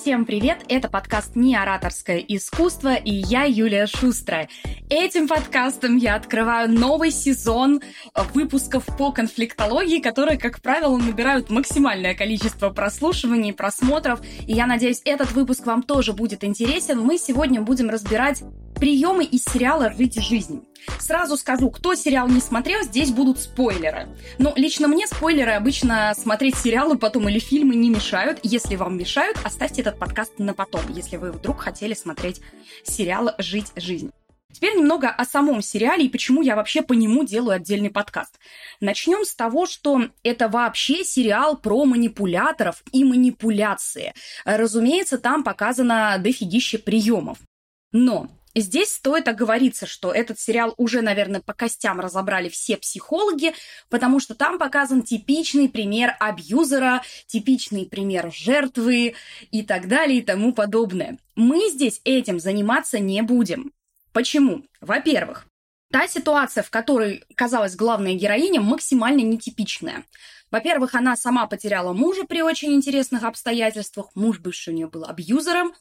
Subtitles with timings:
[0.00, 0.64] Всем привет!
[0.68, 4.48] Это подкаст «Не ораторское искусство» и я, Юлия Шустрая.
[4.88, 7.82] Этим подкастом я открываю новый сезон
[8.32, 14.20] выпусков по конфликтологии, которые, как правило, набирают максимальное количество прослушиваний, просмотров.
[14.46, 17.00] И я надеюсь, этот выпуск вам тоже будет интересен.
[17.00, 18.44] Мы сегодня будем разбирать
[18.78, 20.64] приемы из сериала «Жить жизнь».
[21.00, 24.08] Сразу скажу, кто сериал не смотрел, здесь будут спойлеры.
[24.38, 28.38] Но лично мне спойлеры обычно смотреть сериалы потом или фильмы не мешают.
[28.42, 32.40] Если вам мешают, оставьте этот подкаст на потом, если вы вдруг хотели смотреть
[32.84, 34.12] сериал «Жить жизнь».
[34.52, 38.38] Теперь немного о самом сериале и почему я вообще по нему делаю отдельный подкаст.
[38.80, 44.14] Начнем с того, что это вообще сериал про манипуляторов и манипуляции.
[44.44, 47.38] Разумеется, там показано дофигище приемов.
[47.92, 48.28] Но
[48.60, 53.54] Здесь стоит оговориться, что этот сериал уже, наверное, по костям разобрали все психологи,
[53.88, 59.14] потому что там показан типичный пример абьюзера, типичный пример жертвы
[59.50, 61.18] и так далее и тому подобное.
[61.36, 63.72] Мы здесь этим заниматься не будем.
[64.12, 64.64] Почему?
[64.80, 65.46] Во-первых,
[65.92, 70.04] та ситуация, в которой казалась главная героиня, максимально нетипичная.
[70.50, 74.08] Во-первых, она сама потеряла мужа при очень интересных обстоятельствах.
[74.14, 75.72] Муж бывший у нее был абьюзером.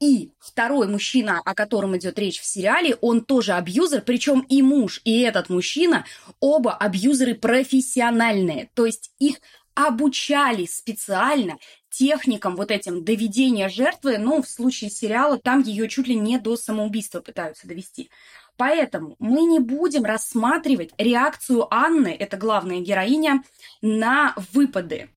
[0.00, 5.00] И второй мужчина, о котором идет речь в сериале, он тоже абьюзер, причем и муж,
[5.04, 6.04] и этот мужчина,
[6.40, 8.70] оба абьюзеры профессиональные.
[8.74, 9.40] То есть их
[9.74, 11.58] обучали специально
[11.90, 16.56] техникам вот этим доведения жертвы, ну, в случае сериала, там ее чуть ли не до
[16.56, 18.10] самоубийства пытаются довести.
[18.56, 23.44] Поэтому мы не будем рассматривать реакцию Анны, это главная героиня,
[23.80, 25.10] на выпады.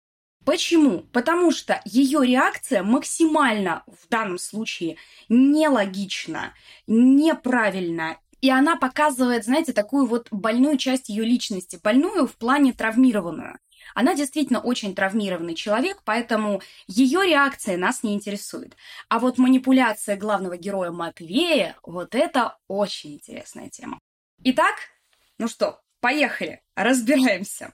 [0.45, 1.02] Почему?
[1.11, 4.97] Потому что ее реакция максимально в данном случае
[5.30, 6.53] нелогична,
[6.88, 8.17] неправильна.
[8.42, 13.59] И она показывает, знаете, такую вот больную часть ее личности, больную в плане травмированную.
[13.94, 18.75] Она действительно очень травмированный человек, поэтому ее реакция нас не интересует.
[19.09, 24.00] А вот манипуляция главного героя Матвея, вот это очень интересная тема.
[24.44, 24.75] Итак,
[25.38, 27.74] ну что, поехали, разбираемся.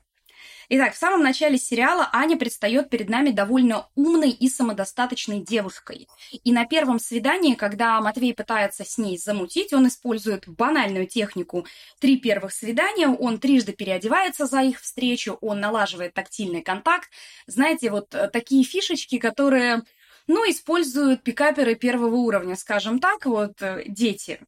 [0.70, 6.10] Итак, в самом начале сериала Аня предстает перед нами довольно умной и самодостаточной девушкой.
[6.44, 11.66] И на первом свидании, когда Матвей пытается с ней замутить, он использует банальную технику
[12.00, 17.10] три первых свидания, он трижды переодевается за их встречу, он налаживает тактильный контакт.
[17.46, 19.84] Знаете, вот э, такие фишечки, которые
[20.28, 24.42] ну, используют пикаперы первого уровня, скажем так, вот э, дети.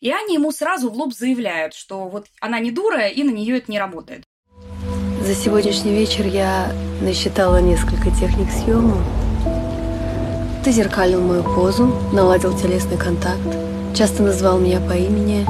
[0.00, 3.58] И они ему сразу в лоб заявляют, что вот она не дура, и на нее
[3.58, 4.25] это не работает.
[5.26, 6.68] За сегодняшний вечер я
[7.00, 8.94] насчитала несколько техник съема.
[10.62, 13.40] Ты зеркалил мою позу, наладил телесный контакт,
[13.92, 15.44] часто назвал меня по имени.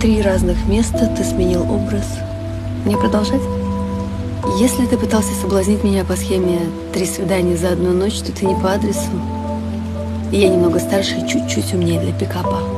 [0.00, 2.18] Три разных места ты сменил образ.
[2.84, 3.42] Мне продолжать?
[4.58, 6.58] Если ты пытался соблазнить меня по схеме
[6.92, 9.12] «три свидания за одну ночь», то ты не по адресу.
[10.32, 12.73] Я немного старше и чуть-чуть умнее для пикапа.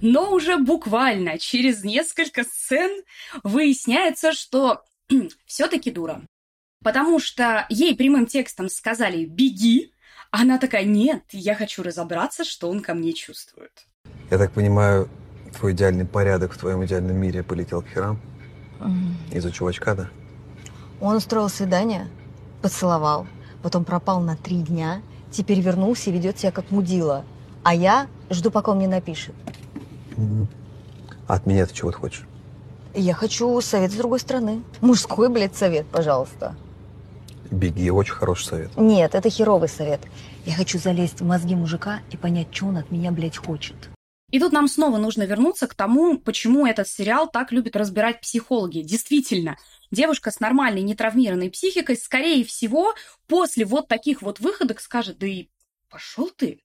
[0.00, 3.02] Но уже буквально через несколько сцен
[3.42, 4.82] выясняется, что
[5.46, 6.22] все-таки дура.
[6.82, 9.92] Потому что ей прямым текстом сказали «беги»,
[10.30, 13.72] а она такая «нет, я хочу разобраться, что он ко мне чувствует».
[14.30, 15.08] Я так понимаю,
[15.56, 18.20] твой идеальный порядок в твоем идеальном мире полетел к херам?
[18.78, 19.36] Mm.
[19.36, 20.10] Из-за чувачка, да?
[21.00, 22.08] Он устроил свидание,
[22.62, 23.26] поцеловал,
[23.62, 27.24] потом пропал на три дня, теперь вернулся и ведет себя как мудила.
[27.64, 29.34] А я жду, пока он мне напишет.
[31.26, 32.26] А от меня ты чего ты хочешь?
[32.94, 34.62] Я хочу совет с другой стороны.
[34.80, 36.56] Мужской, блядь, совет, пожалуйста.
[37.50, 38.76] Беги, очень хороший совет.
[38.76, 40.00] Нет, это херовый совет.
[40.44, 43.76] Я хочу залезть в мозги мужика и понять, что он от меня, блядь, хочет.
[44.30, 48.80] И тут нам снова нужно вернуться к тому, почему этот сериал так любят разбирать психологи.
[48.80, 49.56] Действительно,
[49.90, 52.94] девушка с нормальной, нетравмированной психикой, скорее всего,
[53.26, 55.48] после вот таких вот выходок скажет, да и
[55.88, 56.60] пошел ты,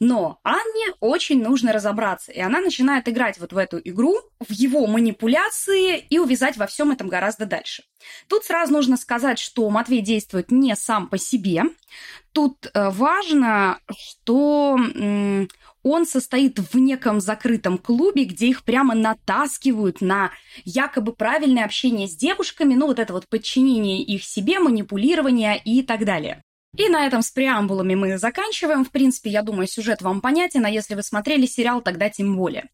[0.00, 4.86] но Анне очень нужно разобраться, и она начинает играть вот в эту игру, в его
[4.86, 7.82] манипуляции и увязать во всем этом гораздо дальше.
[8.28, 11.64] Тут сразу нужно сказать, что Матвей действует не сам по себе.
[12.32, 14.78] Тут э, важно, что
[15.82, 20.30] он состоит в неком закрытом клубе, где их прямо натаскивают на
[20.64, 26.04] якобы правильное общение с девушками, ну вот это вот подчинение их себе, манипулирование и так
[26.04, 26.42] далее.
[26.76, 28.84] И на этом с преамбулами мы заканчиваем.
[28.84, 32.68] В принципе, я думаю, сюжет вам понятен, а если вы смотрели сериал, тогда тем более.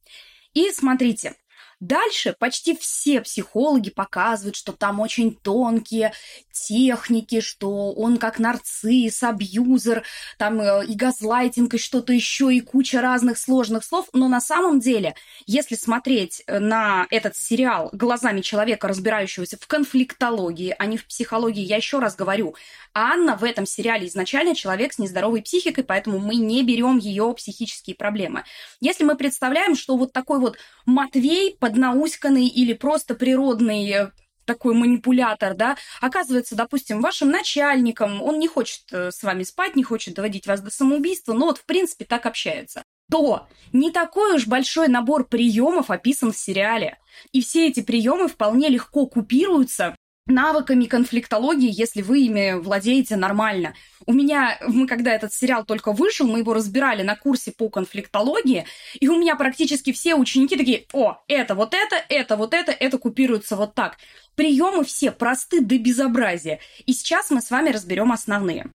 [0.53, 1.35] И смотрите,
[1.85, 6.15] Дальше почти все психологи показывают, что там очень тонкие
[6.51, 10.03] техники, что он как нарцисс, абьюзер,
[10.39, 14.09] там э, и газлайтинг, и что-то еще, и куча разных сложных слов.
[14.15, 15.15] Но на самом деле,
[15.45, 21.63] если смотреть э, на этот сериал глазами человека, разбирающегося в конфликтологии, а не в психологии,
[21.63, 22.55] я еще раз говорю,
[22.95, 27.95] Анна в этом сериале изначально человек с нездоровой психикой, поэтому мы не берем ее психические
[27.95, 28.45] проблемы.
[28.81, 34.11] Если мы представляем, что вот такой вот Матвей поднауськанный или просто природный э,
[34.45, 39.83] такой манипулятор, да, оказывается, допустим, вашим начальником, он не хочет э, с вами спать, не
[39.83, 44.47] хочет доводить вас до самоубийства, но вот, в принципе, так общается то не такой уж
[44.47, 46.99] большой набор приемов описан в сериале.
[47.33, 49.95] И все эти приемы вполне легко купируются
[50.27, 53.75] навыками конфликтологии, если вы ими владеете нормально.
[54.07, 58.67] У меня, мы когда этот сериал только вышел, мы его разбирали на курсе по конфликтологии,
[58.99, 62.99] и у меня практически все ученики такие, о, это вот это, это вот это, это
[62.99, 63.99] купируется вот так.
[64.35, 66.61] Приемы все просты до безобразия.
[66.87, 68.71] И сейчас мы с вами разберем основные.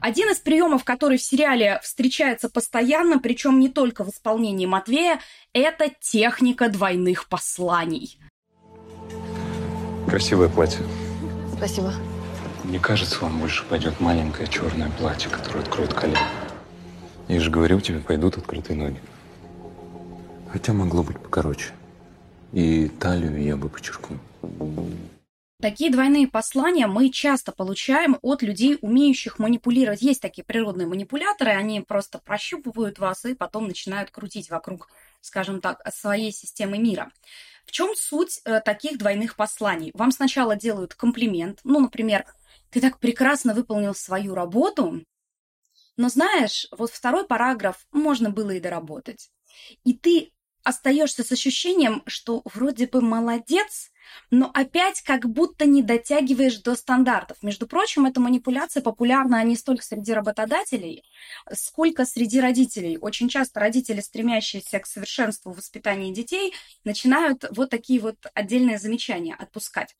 [0.00, 5.20] Один из приемов, который в сериале встречается постоянно, причем не только в исполнении Матвея,
[5.52, 8.18] это техника двойных посланий.
[10.10, 10.80] Красивое платье.
[11.56, 11.94] Спасибо.
[12.64, 16.18] Мне кажется, вам больше пойдет маленькое черное платье, которое откроет колено.
[17.28, 19.00] Я же говорил тебе, пойдут открытые ноги.
[20.50, 21.70] Хотя могло быть покороче.
[22.52, 24.18] И талию я бы подчеркнул.
[25.60, 30.02] Такие двойные послания мы часто получаем от людей, умеющих манипулировать.
[30.02, 34.88] Есть такие природные манипуляторы, они просто прощупывают вас и потом начинают крутить вокруг,
[35.20, 37.12] скажем так, своей системы мира.
[37.66, 39.92] В чем суть э, таких двойных посланий?
[39.94, 42.24] Вам сначала делают комплимент, ну, например,
[42.70, 45.04] ты так прекрасно выполнил свою работу,
[45.96, 49.30] но знаешь, вот второй параграф можно было и доработать.
[49.84, 50.32] И ты
[50.62, 53.90] остаешься с ощущением, что вроде бы молодец,
[54.30, 57.38] но опять как будто не дотягиваешь до стандартов.
[57.42, 61.04] Между прочим, эта манипуляция популярна не столько среди работодателей,
[61.52, 62.98] сколько среди родителей.
[62.98, 66.54] Очень часто родители, стремящиеся к совершенству в воспитании детей,
[66.84, 69.94] начинают вот такие вот отдельные замечания отпускать.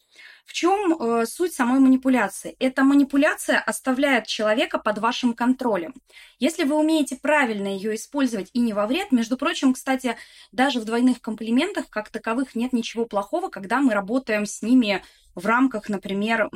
[0.45, 2.57] В чем э, суть самой манипуляции?
[2.59, 5.95] Эта манипуляция оставляет человека под вашим контролем.
[6.39, 10.17] Если вы умеете правильно ее использовать и не во вред, между прочим, кстати,
[10.51, 15.03] даже в двойных комплиментах как таковых нет ничего плохого, когда мы работаем с ними
[15.35, 16.49] в рамках, например,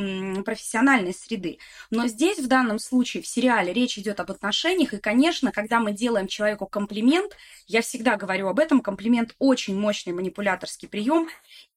[0.45, 1.59] профессиональной среды.
[1.91, 5.93] Но здесь, в данном случае, в сериале речь идет об отношениях, и, конечно, когда мы
[5.93, 7.37] делаем человеку комплимент,
[7.67, 11.29] я всегда говорю об этом, комплимент очень мощный манипуляторский прием,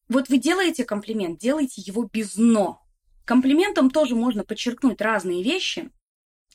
[0.10, 2.82] вот вы делаете комплимент, делайте его без «но».
[3.26, 5.90] Комплиментом тоже можно подчеркнуть разные вещи.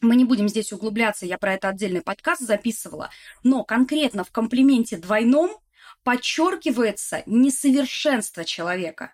[0.01, 3.11] Мы не будем здесь углубляться, я про это отдельный подкаст записывала.
[3.45, 5.51] Но конкретно в комплименте двойном
[6.05, 9.13] подчеркивается несовершенство человека.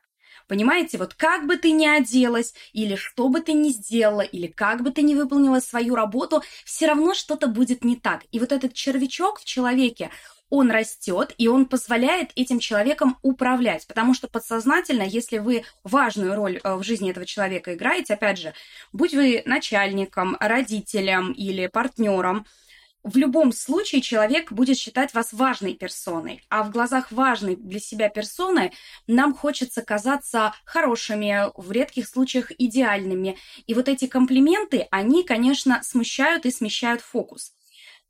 [0.49, 4.83] Понимаете, вот как бы ты ни оделась, или что бы ты ни сделала, или как
[4.83, 8.23] бы ты ни выполнила свою работу, все равно что-то будет не так.
[8.33, 10.11] И вот этот червячок в человеке,
[10.51, 13.87] он растет, и он позволяет этим человеком управлять.
[13.87, 18.55] Потому что подсознательно, если вы важную роль э, в жизни этого человека играете, опять же,
[18.93, 22.47] будь вы начальником, родителем или партнером,
[23.05, 28.09] в любом случае человек будет считать вас важной персоной, а в глазах важной для себя
[28.09, 28.73] персоны
[29.07, 33.39] нам хочется казаться хорошими, в редких случаях идеальными.
[33.67, 37.55] И вот эти комплименты, они, конечно, смущают и смещают фокус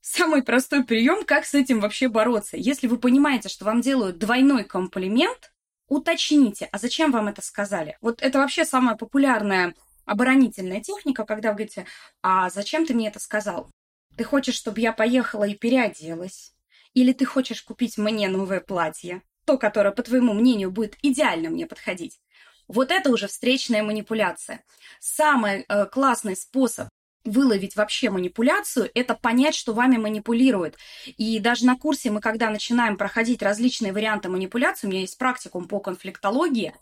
[0.01, 2.57] самый простой прием, как с этим вообще бороться.
[2.57, 5.53] Если вы понимаете, что вам делают двойной комплимент,
[5.89, 7.99] уточните, а зачем вам это сказали?
[8.01, 9.75] Вот это вообще самая популярная
[10.07, 11.87] оборонительная техника, когда вы говорите,
[12.23, 13.71] а зачем ты мне это сказал?
[14.19, 16.53] Ты хочешь, чтобы я поехала и переоделась?
[16.93, 19.23] Или ты хочешь купить мне новое платье?
[19.45, 22.21] То, которое, по твоему мнению, будет идеально мне подходить.
[22.67, 24.65] Вот это уже встречная манипуляция.
[24.99, 26.89] Самый э, классный способ
[27.25, 30.77] выловить вообще манипуляцию, это понять, что вами манипулируют.
[31.17, 35.69] И даже на курсе мы, когда начинаем проходить различные варианты манипуляции, у меня есть практикум
[35.69, 36.75] по конфликтологии,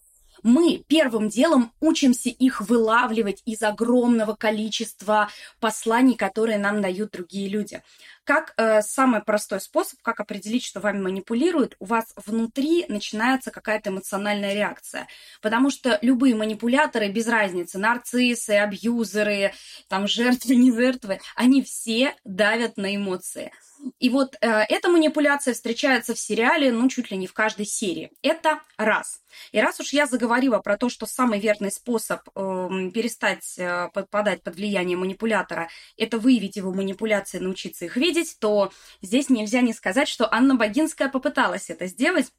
[0.46, 7.82] мы первым делом учимся их вылавливать из огромного количества посланий, которые нам дают другие люди.
[8.26, 13.90] Как э, самый простой способ, как определить, что вами манипулируют, у вас внутри начинается какая-то
[13.90, 15.06] эмоциональная реакция.
[15.40, 19.52] Потому что любые манипуляторы, без разницы, нарциссы, абьюзеры,
[19.88, 23.52] там жертвы, не жертвы, они все давят на эмоции.
[23.98, 28.10] И вот э, эта манипуляция встречается в сериале, ну, чуть ли не в каждой серии.
[28.22, 29.20] Это раз.
[29.52, 34.42] И раз уж я заговорила про то, что самый верный способ э, перестать э, подпадать
[34.42, 40.08] под влияние манипулятора– это выявить его манипуляции, научиться их видеть, то здесь нельзя не сказать,
[40.08, 42.32] что Анна Богинская попыталась это сделать.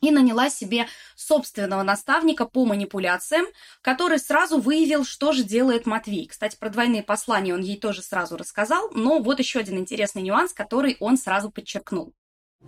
[0.00, 3.46] и наняла себе собственного наставника по манипуляциям,
[3.82, 6.26] который сразу выявил, что же делает Матвей.
[6.26, 10.52] Кстати, про двойные послания он ей тоже сразу рассказал, но вот еще один интересный нюанс,
[10.52, 12.12] который он сразу подчеркнул.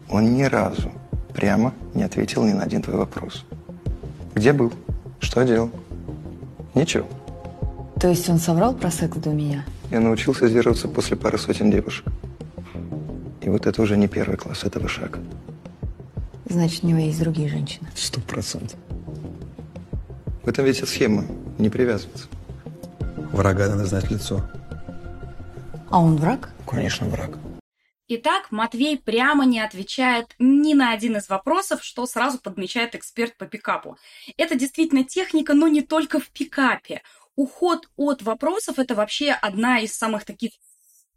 [0.08, 0.92] Он ни разу
[1.34, 3.44] прямо не ответил ни на один твой вопрос.
[4.34, 4.72] Где был?
[5.18, 5.70] Что делал?
[6.74, 7.08] Ничего.
[8.00, 9.64] То есть он соврал про секс до меня?
[9.90, 12.06] Я научился сдерживаться после пары сотен девушек.
[13.44, 15.20] И вот это уже не первый класс этого шага.
[16.46, 17.88] Значит, у него есть другие женщины.
[17.94, 18.78] Сто процентов.
[20.42, 21.26] В этом ведь схема.
[21.58, 22.26] Не привязываться.
[23.32, 24.42] Врага надо знать лицо.
[25.90, 26.50] А он враг?
[26.66, 27.38] Конечно, враг.
[28.08, 33.46] Итак, Матвей прямо не отвечает ни на один из вопросов, что сразу подмечает эксперт по
[33.46, 33.96] пикапу.
[34.38, 37.02] Это действительно техника, но не только в пикапе.
[37.36, 40.52] Уход от вопросов– это вообще одна из самых таких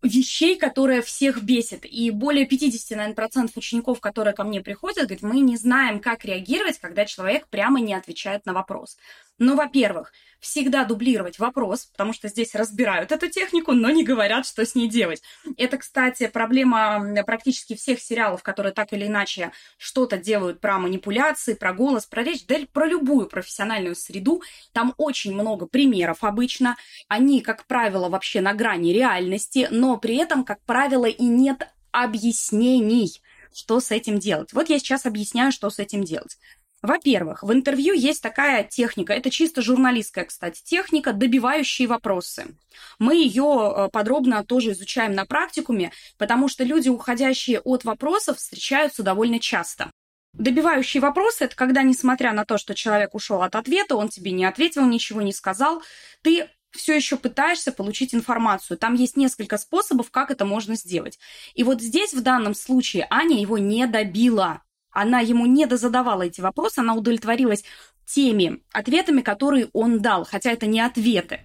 [0.01, 1.85] вещей, которые всех бесит.
[1.85, 6.25] И более 50, наверное, процентов учеников, которые ко мне приходят, говорят, мы не знаем, как
[6.25, 8.97] реагировать, когда человек прямо не отвечает на вопрос.
[9.39, 14.65] Ну, во-первых, всегда дублировать вопрос, потому что здесь разбирают эту технику, но не говорят, что
[14.65, 15.21] с ней делать.
[15.57, 21.73] Это, кстати, проблема практически всех сериалов, которые так или иначе что-то делают про манипуляции, про
[21.73, 24.41] голос, про речь, да про любую профессиональную среду.
[24.73, 26.77] Там очень много примеров обычно.
[27.07, 33.21] Они, как правило, вообще на грани реальности, но при этом, как правило, и нет объяснений,
[33.53, 34.53] что с этим делать.
[34.53, 36.37] Вот я сейчас объясняю, что с этим делать.
[36.83, 42.55] Во-первых, в интервью есть такая техника, это чисто журналистская, кстати, техника, добивающие вопросы.
[42.99, 49.01] Мы ее э, подробно тоже изучаем на практикуме, потому что люди, уходящие от вопросов, встречаются
[49.01, 49.89] довольно часто.
[50.33, 54.45] Добивающие вопросы– это когда, несмотря на то, что человек ушел от ответа, он тебе не
[54.45, 55.81] ответил, ничего не сказал,
[56.21, 58.77] ты все еще пытаешься получить информацию.
[58.77, 61.17] Там есть несколько способов, как это можно сделать.
[61.55, 64.61] И вот здесь, в данном случае, Аня его не добила.
[64.99, 67.63] Она ему не дозадавала эти вопросы, она удовлетворилась
[68.07, 71.41] теми ответами, которые он дал, хотя это не ответы.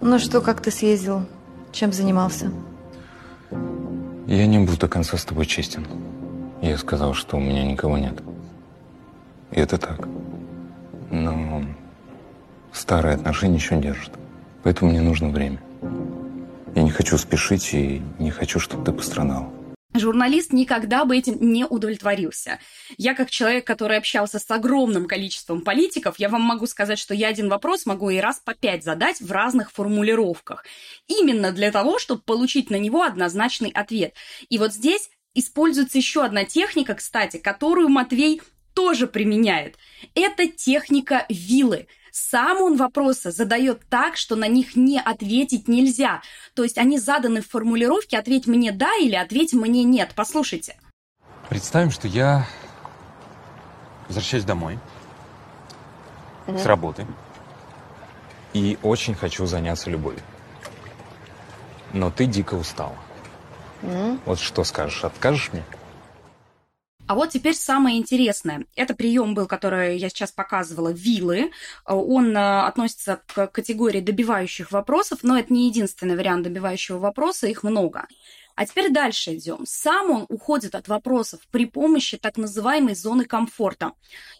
[0.00, 1.26] Ну что, как ты съездил?
[1.72, 2.52] Чем занимался?
[4.28, 5.84] Я не был до конца с тобой честен.
[6.62, 8.22] Я сказал, что у меня никого нет.
[9.50, 10.06] И это так.
[11.10, 11.64] Но
[12.72, 14.12] старые отношения еще держат.
[14.62, 15.60] Поэтому мне нужно время.
[16.76, 19.52] Я не хочу спешить и не хочу, чтобы ты пострадал
[19.94, 22.58] журналист никогда бы этим не удовлетворился.
[22.96, 27.28] Я, как человек, который общался с огромным количеством политиков, я вам могу сказать, что я
[27.28, 30.64] один вопрос могу и раз по пять задать в разных формулировках.
[31.08, 34.14] Именно для того, чтобы получить на него однозначный ответ.
[34.48, 38.40] И вот здесь используется еще одна техника, кстати, которую Матвей
[38.74, 39.76] тоже применяет.
[40.14, 46.20] Это техника вилы– сам он вопросы задает так, что на них не ответить нельзя.
[46.54, 50.12] То есть они заданы в формулировке «ответь мне да» или «ответь мне нет».
[50.14, 50.76] Послушайте.
[51.48, 52.46] Представим, что я
[54.08, 54.78] возвращаюсь домой
[56.46, 56.58] угу.
[56.58, 57.06] с работы
[58.52, 60.20] и очень хочу заняться любовью.
[61.94, 62.96] Но ты дико устала.
[63.80, 64.18] Угу.
[64.26, 65.64] Вот что скажешь, откажешь мне?
[67.06, 68.64] А вот теперь самое интересное.
[68.76, 71.50] Это прием был, который я сейчас показывала, вилы.
[71.84, 77.64] Он э, относится к категории добивающих вопросов, но это не единственный вариант добивающего вопроса, их
[77.64, 78.06] много.
[78.54, 79.64] А теперь дальше идем.
[79.64, 83.92] Сам он уходит от вопросов при помощи так называемой зоны комфорта.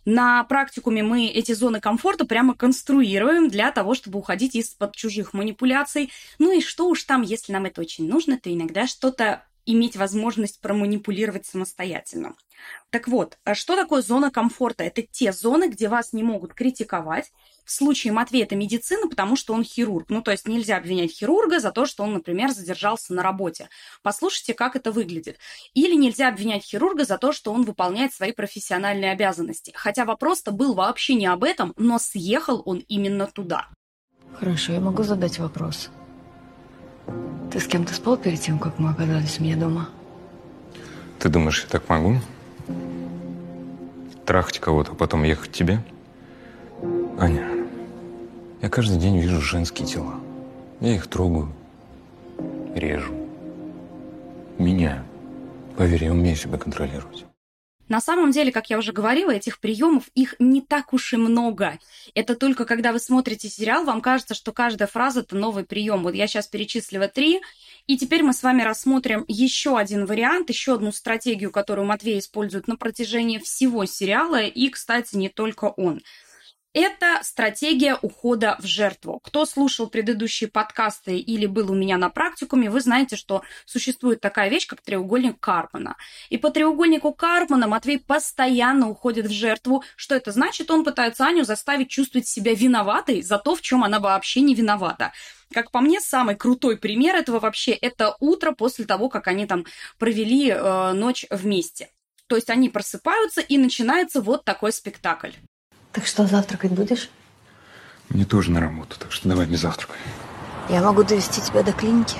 [0.04, 6.12] На практикуме мы эти зоны комфорта прямо конструируем для того, чтобы уходить из-под чужих манипуляций.
[6.38, 10.60] Ну и что уж там, если нам это очень нужно, то иногда что-то иметь возможность
[10.60, 12.34] проманипулировать самостоятельно.
[12.90, 14.84] Так вот, а что такое зона комфорта?
[14.84, 17.32] Это те зоны, где вас не могут критиковать.
[17.64, 20.10] В случае Матвея это медицина, потому что он хирург.
[20.10, 23.68] Ну, то есть нельзя обвинять хирурга за то, что он, например, задержался на работе.
[24.02, 25.38] Послушайте, как это выглядит.
[25.72, 29.72] Или нельзя обвинять хирурга за то, что он выполняет свои профессиональные обязанности.
[29.74, 33.68] Хотя вопрос-то был вообще не об этом, но съехал он именно туда.
[34.34, 35.90] Хорошо, я могу задать вопрос.
[37.50, 39.88] Ты с кем-то спал перед тем, как мы оказались у меня дома?
[41.18, 42.18] Ты думаешь, я так могу?
[44.26, 45.80] Трахать кого-то, а потом ехать к тебе?
[47.18, 47.48] Аня,
[48.60, 50.14] я каждый день вижу женские тела.
[50.80, 51.52] Я их трогаю,
[52.74, 53.12] режу,
[54.58, 55.04] меняю.
[55.76, 57.24] Поверь, я умею себя контролировать.
[57.88, 61.78] На самом деле, как я уже говорила, этих приемов их не так уж и много.
[62.14, 66.02] Это только когда вы смотрите сериал, вам кажется, что каждая фраза это новый прием.
[66.02, 67.42] Вот я сейчас перечислила три,
[67.86, 72.68] и теперь мы с вами рассмотрим еще один вариант, еще одну стратегию, которую Матвей использует
[72.68, 76.00] на протяжении всего сериала, и, кстати, не только он.
[76.74, 79.20] Это стратегия ухода в жертву.
[79.22, 84.48] Кто слушал предыдущие подкасты или был у меня на практикуме, вы знаете, что существует такая
[84.48, 85.96] вещь, как треугольник Карпмана.
[86.30, 89.84] И по треугольнику Карпмана Матвей постоянно уходит в жертву.
[89.96, 90.70] Что это значит?
[90.70, 95.12] Он пытается Аню заставить чувствовать себя виноватой за то, в чем она вообще не виновата.
[95.52, 99.64] Как по мне, самый крутой пример этого вообще это утро после того, как они там
[99.98, 101.90] провели э, ночь вместе.
[102.26, 105.32] То есть они просыпаются и начинается вот такой спектакль.
[105.92, 107.10] Так что, завтракать будешь?
[108.08, 109.94] Мне тоже на работу, так что давай без завтрака.
[110.68, 112.16] Я могу довести тебя до клиники.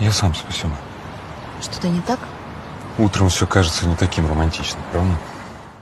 [0.00, 0.72] Я сам спасибо.
[1.60, 2.20] Что-то не так?
[2.98, 5.14] Утром все кажется не таким романтичным, правда?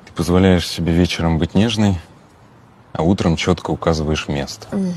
[0.06, 2.00] Ты позволяешь себе вечером быть нежной,
[2.92, 4.66] а утром четко указываешь место.
[4.72, 4.94] Mm.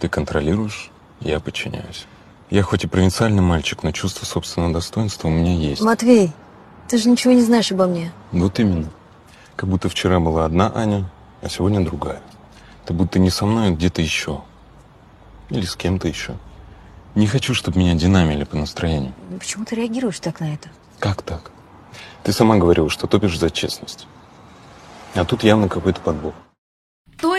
[0.00, 2.06] Ты контролируешь, я подчиняюсь.
[2.50, 5.82] Я хоть и провинциальный мальчик, но чувство собственного достоинства у меня есть.
[5.82, 6.32] Матвей,
[6.88, 8.12] ты же ничего не знаешь обо мне.
[8.30, 8.90] Вот именно.
[9.56, 11.10] Как будто вчера была одна Аня,
[11.42, 12.20] а сегодня другая.
[12.84, 14.42] Это будто не со мной, а где-то еще.
[15.48, 16.36] Или с кем-то еще.
[17.14, 19.14] Не хочу, чтобы меня динамили по настроению.
[19.30, 20.68] Ну, почему ты реагируешь так на это?
[20.98, 21.50] Как так?
[22.22, 24.06] Ты сама говорила, что топишь за честность.
[25.14, 26.34] А тут явно какой-то подбор.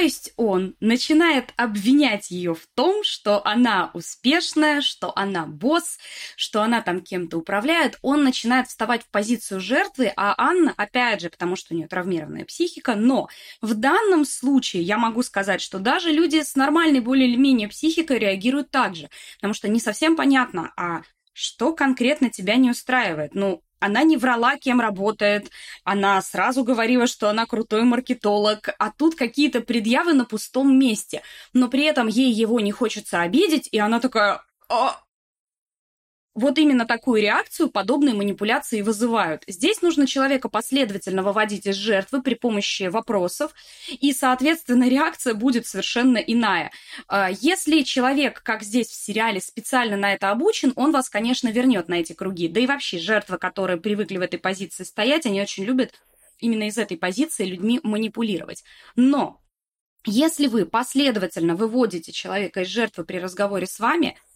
[0.07, 5.99] Есть он начинает обвинять ее в том, что она успешная, что она босс,
[6.37, 7.99] что она там кем-то управляет.
[8.01, 12.45] Он начинает вставать в позицию жертвы, а Анна, опять же, потому что у нее травмированная
[12.45, 13.27] психика, но
[13.59, 18.19] в данном случае я могу сказать, что даже люди с нормальной более или менее психикой
[18.19, 21.01] реагируют так же, потому что не совсем понятно, а
[21.33, 23.35] что конкретно тебя не устраивает?
[23.35, 25.51] Ну, она не врала, кем работает,
[25.83, 31.21] она сразу говорила, что она крутой маркетолог, а тут какие-то предъявы на пустом месте.
[31.53, 34.99] Но при этом ей его не хочется обидеть, и она такая, а,
[36.37, 39.43] вот именно такую реакцию подобные манипуляции вызывают.
[39.47, 43.53] Здесь нужно человека последовательно выводить из жертвы при помощи вопросов,
[43.89, 46.71] и, соответственно, реакция будет совершенно иная.
[47.07, 51.87] А, если человек, как здесь в сериале, специально на это обучен, он вас, конечно, вернет
[51.87, 52.47] на эти круги.
[52.47, 55.95] Да и вообще жертвы, которые привыкли в этой позиции стоять, они очень любят
[56.37, 58.63] именно из этой позиции людьми манипулировать.
[58.95, 59.41] Но
[60.05, 64.15] если вы последовательно выводите человека из жертвы при разговоре с вами–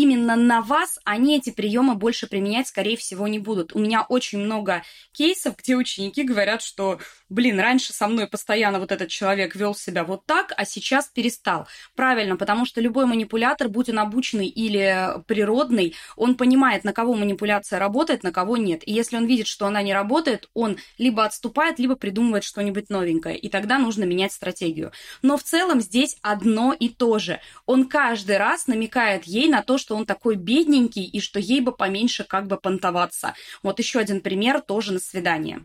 [0.00, 3.74] именно на вас они эти приемы больше применять, скорее всего, не будут.
[3.74, 8.92] У меня очень много кейсов, где ученики говорят, что, блин, раньше со мной постоянно вот
[8.92, 11.66] этот человек вел себя вот так, а сейчас перестал.
[11.94, 17.78] Правильно, потому что любой манипулятор, будь он обученный или природный, он понимает, на кого манипуляция
[17.78, 18.82] работает, на кого нет.
[18.86, 23.36] И если он видит, что она не работает, он либо отступает, либо придумывает что-нибудь новенькое.
[23.36, 24.92] И тогда нужно менять стратегию.
[25.22, 27.40] Но в целом здесь одно и то же.
[27.66, 31.72] Он каждый раз намекает ей на то, что он такой бедненький и что ей бы
[31.72, 33.34] поменьше как бы понтоваться.
[33.62, 35.64] Вот еще один пример тоже на свидание.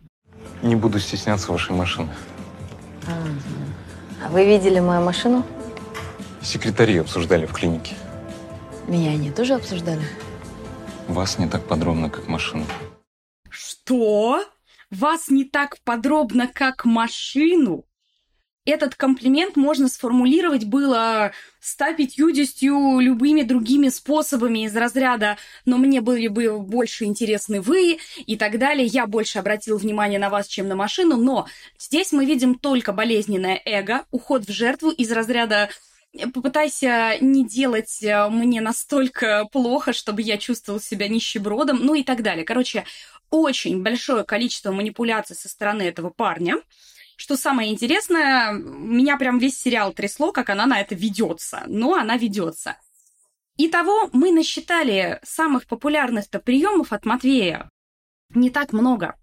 [0.61, 2.09] Не буду стесняться вашей машины.
[4.23, 5.45] А вы видели мою машину?
[6.41, 7.95] Секретари обсуждали в клинике.
[8.87, 10.03] Меня они тоже обсуждали?
[11.07, 12.65] Вас не так подробно, как машину.
[13.49, 14.43] Что?
[14.89, 17.85] Вас не так подробно, как машину?
[18.65, 22.61] Этот комплимент можно сформулировать было 150
[23.01, 28.85] любыми другими способами из разряда «но мне были бы больше интересны вы» и так далее.
[28.85, 31.47] Я больше обратил внимание на вас, чем на машину, но
[31.77, 35.69] здесь мы видим только болезненное эго, уход в жертву из разряда
[36.33, 42.21] попытайся не делать э, мне настолько плохо, чтобы я чувствовал себя нищебродом, ну и так
[42.21, 42.45] далее.
[42.45, 42.85] Короче,
[43.31, 46.57] очень большое количество манипуляций со стороны этого парня–
[47.15, 51.63] что самое интересное, меня прям весь сериал трясло, как она на это ведется.
[51.67, 52.77] Но она ведется.
[53.57, 57.69] Итого мы насчитали самых популярных-то приемов от Матвея.
[58.29, 59.15] Не так много.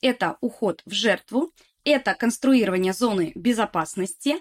[0.00, 1.52] Это уход в жертву,
[1.84, 4.36] это конструирование зоны безопасности,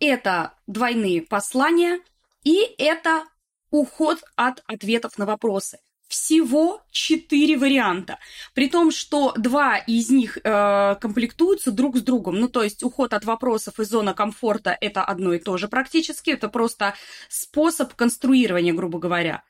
[0.00, 2.00] это двойные послания
[2.42, 3.24] и это
[3.70, 5.78] уход от ответов на вопросы
[6.14, 8.20] всего четыре варианта.
[8.54, 12.38] При том, что два из них э, комплектуются друг с другом.
[12.38, 16.30] Ну, то есть уход от вопросов и зона комфорта– это одно и то же практически.
[16.30, 16.94] Это просто
[17.28, 19.42] способ конструирования, грубо говоря.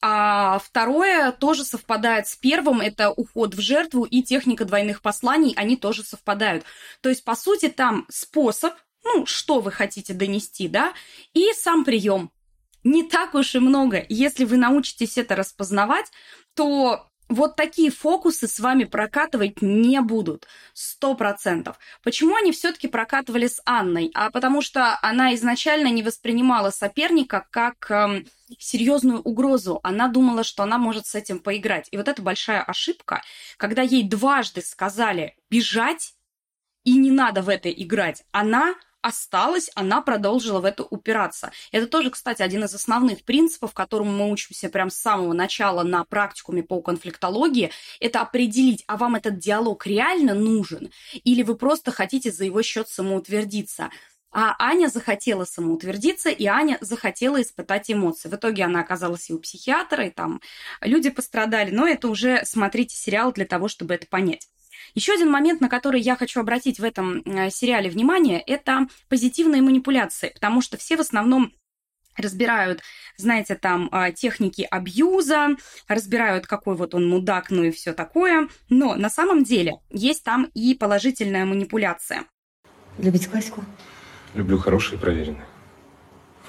[0.00, 5.76] А второе тоже совпадает с первым, это уход в жертву и техника двойных посланий, они
[5.76, 6.64] тоже совпадают.
[7.00, 10.94] То есть, по сути, там способ, ну, что вы хотите донести, да,
[11.34, 12.30] и сам прием
[12.84, 14.04] не так уж и много.
[14.08, 16.06] Если вы научитесь это распознавать,
[16.54, 20.48] то вот такие фокусы с вами прокатывать не будут.
[20.74, 21.78] Сто процентов.
[22.02, 24.10] Почему они все-таки прокатывали с Анной?
[24.14, 28.26] А потому что она изначально не воспринимала соперника как эм,
[28.58, 29.78] серьезную угрозу.
[29.84, 31.86] Она думала, что она может с этим поиграть.
[31.92, 33.22] И вот это большая ошибка,
[33.56, 36.14] когда ей дважды сказали бежать,
[36.82, 38.24] и не надо в это играть.
[38.32, 41.52] Она осталась, она продолжила в это упираться.
[41.72, 46.04] Это тоже, кстати, один из основных принципов, которому мы учимся прямо с самого начала на
[46.04, 50.90] практикуме по конфликтологии, это определить, а вам этот диалог реально нужен,
[51.24, 53.90] или вы просто хотите за его счет самоутвердиться.
[54.32, 58.28] А Аня захотела самоутвердиться, и Аня захотела испытать эмоции.
[58.28, 60.40] В итоге она оказалась и у психиатра, и там
[60.80, 61.72] люди пострадали.
[61.72, 64.48] Но это уже смотрите сериал для того, чтобы это понять.
[64.94, 69.62] Еще один момент, на который я хочу обратить в этом э, сериале внимание, это позитивные
[69.62, 71.52] манипуляции, потому что все в основном
[72.16, 72.82] разбирают,
[73.16, 75.56] знаете, там а, техники абьюза,
[75.88, 78.48] разбирают, какой вот он мудак, ну и все такое.
[78.68, 82.24] Но на самом деле есть там и положительная манипуляция.
[82.98, 83.64] Любите классику?
[84.34, 85.46] Люблю хорошие и проверенные.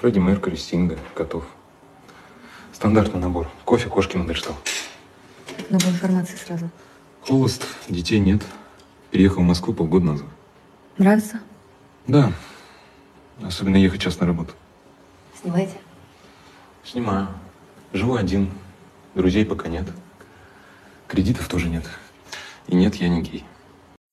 [0.00, 1.44] Фредди Меркьюри, Стинга, котов.
[2.72, 3.48] Стандартный набор.
[3.64, 4.56] Кофе, кошки, Мандельштам.
[5.70, 6.70] Много информации сразу.
[7.26, 8.42] Холост, детей нет.
[9.10, 10.26] Переехал в Москву полгода назад.
[10.98, 11.40] Нравится?
[12.08, 12.32] Да.
[13.42, 14.54] Особенно ехать час на работу.
[15.40, 15.76] Снимайте.
[16.84, 17.28] Снимаю.
[17.92, 18.50] Живу один.
[19.14, 19.86] Друзей пока нет.
[21.06, 21.84] Кредитов тоже нет.
[22.66, 23.44] И нет, я не гей.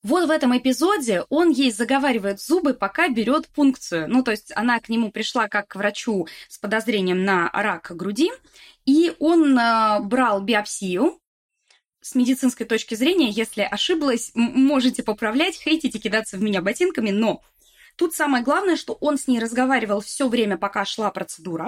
[0.04, 4.08] Вот в этом эпизоде он ей заговаривает зубы, пока берет пункцию.
[4.08, 8.32] Ну, то есть она к нему пришла как к врачу с подозрением на рак груди,
[8.86, 11.20] и он э, брал биопсию.
[12.10, 17.44] С медицинской точки зрения, если ошиблась, можете поправлять, хейтите, кидаться в меня ботинками, но
[17.98, 21.68] тут самое главное, что он с ней разговаривал все время, пока шла процедура.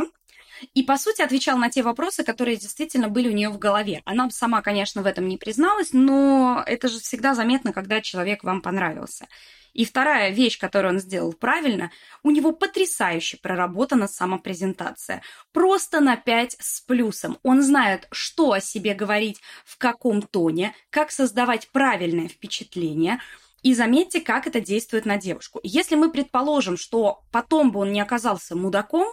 [0.73, 4.01] И, по сути, отвечал на те вопросы, которые действительно были у нее в голове.
[4.05, 8.61] Она сама, конечно, в этом не призналась, но это же всегда заметно, когда человек вам
[8.61, 9.27] понравился.
[9.73, 11.91] И вторая вещь, которую он сделал правильно,
[12.23, 15.21] у него потрясающе проработана самопрезентация.
[15.53, 17.37] Просто на 5 с плюсом.
[17.43, 23.21] Он знает, что о себе говорить, в каком тоне, как создавать правильное впечатление.
[23.63, 25.59] И заметьте, как это действует на девушку.
[25.63, 29.07] Если мы предположим, что потом бы он не оказался мудаком,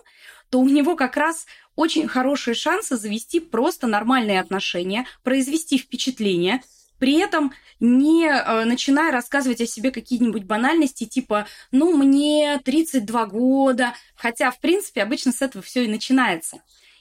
[0.50, 6.62] то у него как раз очень хорошие шансы завести просто нормальные отношения, произвести впечатление,
[6.98, 13.94] при этом не э, начиная рассказывать о себе какие-нибудь банальности, типа «ну, мне 32 года»,
[14.16, 16.60] хотя, в принципе, обычно с этого все и начинается.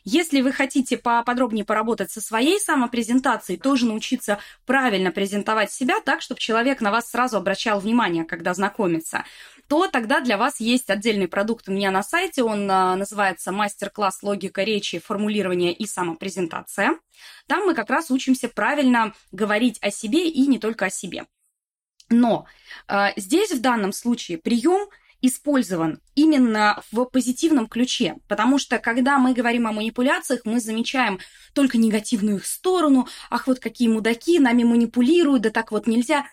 [0.09, 6.39] Если вы хотите поподробнее поработать со своей самопрезентацией, тоже научиться правильно презентовать себя так, чтобы
[6.39, 9.25] человек на вас сразу обращал внимание, когда знакомится,
[9.67, 12.41] то тогда для вас есть отдельный продукт у меня на сайте.
[12.41, 16.97] Он а, называется «Мастер-класс логика речи, формулирования и самопрезентация».
[17.47, 21.25] Там мы как раз учимся правильно говорить о себе и не только о себе.
[22.09, 22.45] Но
[22.87, 24.87] э, здесь в данном случае прием
[25.21, 31.19] использован именно в позитивном ключе, потому что когда мы говорим о манипуляциях, мы замечаем
[31.53, 36.25] только негативную их сторону, ах, вот какие мудаки, нами манипулируют, да так вот нельзя.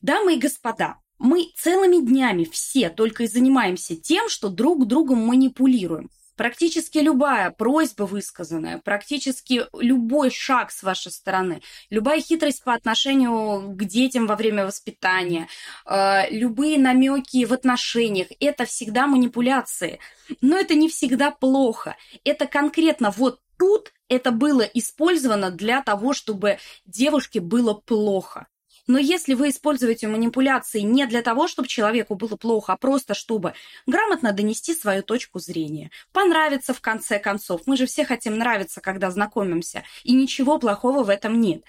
[0.00, 6.10] Дамы и господа, мы целыми днями все только и занимаемся тем, что друг другом манипулируем.
[6.38, 13.84] Практически любая просьба высказанная, практически любой шаг с вашей стороны, любая хитрость по отношению к
[13.84, 15.48] детям во время воспитания,
[15.84, 19.98] э, любые намеки в отношениях, это всегда манипуляции.
[20.40, 21.96] Но это не всегда плохо.
[22.22, 28.46] Это конкретно вот тут это было использовано для того, чтобы девушке было плохо.
[28.88, 33.52] Но если вы используете манипуляции не для того, чтобы человеку было плохо, а просто чтобы
[33.86, 39.10] грамотно донести свою точку зрения, понравиться в конце концов, мы же все хотим нравиться, когда
[39.10, 41.62] знакомимся, и ничего плохого в этом нет,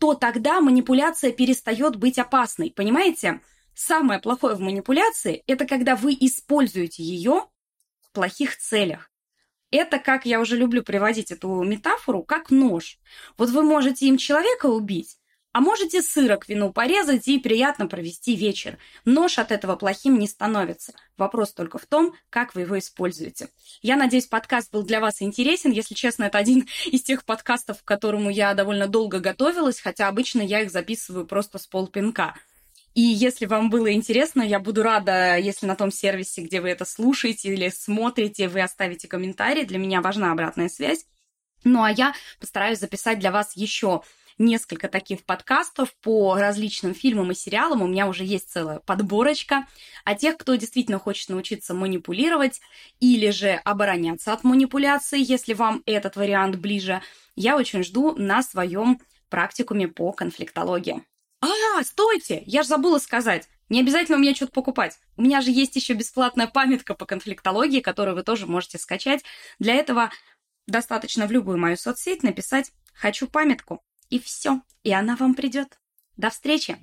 [0.00, 3.40] то тогда манипуляция перестает быть опасной, понимаете?
[3.74, 7.46] Самое плохое в манипуляции– это когда вы используете ее
[8.00, 9.10] в плохих целях.
[9.70, 12.98] Это, как я уже люблю приводить эту метафору, как нож.
[13.36, 15.18] Вот вы можете им человека убить,
[15.54, 18.76] а можете сыра к вину порезать и приятно провести вечер.
[19.04, 20.94] Нож от этого плохим не становится.
[21.16, 23.48] Вопрос только в том, как вы его используете.
[23.80, 25.70] Я надеюсь, подкаст был для вас интересен.
[25.70, 30.42] Если честно, это один из тех подкастов, к которому я довольно долго готовилась, хотя обычно
[30.42, 32.34] я их записываю просто с полпинка.
[32.94, 36.84] И если вам было интересно, я буду рада, если на том сервисе, где вы это
[36.84, 39.64] слушаете или смотрите, вы оставите комментарий.
[39.64, 41.06] Для меня важна обратная связь.
[41.62, 44.02] Ну а я постараюсь записать для вас еще
[44.38, 47.82] несколько таких подкастов по различным фильмам и сериалам.
[47.82, 49.66] У меня уже есть целая подборочка.
[50.04, 52.60] А тех, кто действительно хочет научиться манипулировать
[53.00, 57.02] или же обороняться от манипуляции, если вам этот вариант ближе,
[57.36, 61.02] я очень жду на своем практикуме по конфликтологии.
[61.40, 62.42] А, стойте!
[62.46, 63.48] Я же забыла сказать.
[63.68, 64.98] Не обязательно у меня что-то покупать.
[65.16, 69.24] У меня же есть еще бесплатная памятка по конфликтологии, которую вы тоже можете скачать.
[69.58, 70.10] Для этого
[70.66, 73.82] достаточно в любую мою соцсеть написать «Хочу памятку».
[74.10, 75.78] И все, и она вам придет.
[76.16, 76.78] До встречи!